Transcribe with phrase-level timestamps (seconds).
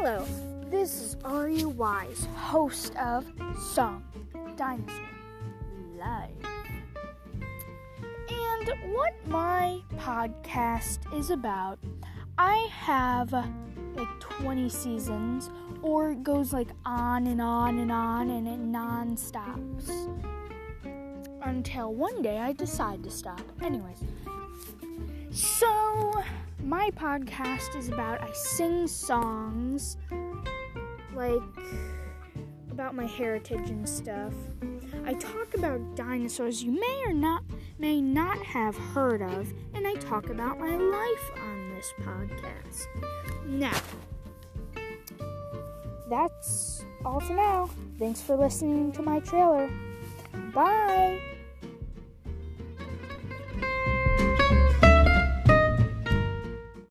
[0.00, 0.24] Hello,
[0.70, 3.26] this is Ari Wise, host of
[3.74, 4.04] Song
[4.56, 4.94] Dinosaur
[5.98, 6.30] Live.
[8.30, 11.80] And what my podcast is about,
[12.38, 15.50] I have like 20 seasons,
[15.82, 19.90] or it goes like on and on and on, and it non stops
[21.42, 23.42] until one day I decide to stop.
[23.60, 24.04] Anyways,
[25.32, 25.67] so
[26.68, 29.96] my podcast is about I sing songs
[31.14, 31.40] like
[32.70, 34.34] about my heritage and stuff.
[35.06, 37.42] I talk about dinosaurs you may or not
[37.78, 42.86] may not have heard of, and I talk about my life on this podcast.
[43.46, 43.80] Now,
[46.10, 47.70] that's all for now.
[47.98, 49.70] Thanks for listening to my trailer.
[50.52, 51.37] Bye.